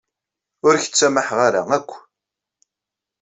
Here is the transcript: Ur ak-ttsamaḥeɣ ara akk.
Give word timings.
Ur 0.65 0.73
ak-ttsamaḥeɣ 0.75 1.39
ara 1.47 1.61
akk. 1.77 1.91